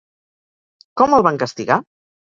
Com 1.03 1.15
el 1.19 1.27
van 1.29 1.39
castigar? 1.45 1.79